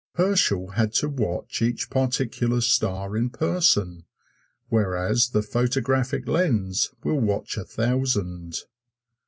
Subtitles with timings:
[0.15, 4.05] Herschel had to watch each particular star in person,
[4.67, 8.61] whereas the photographic lens will watch a thousand.